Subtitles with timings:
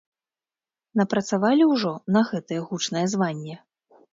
[1.01, 3.55] Напрацавалі ўжо на гэтае гучнае званне?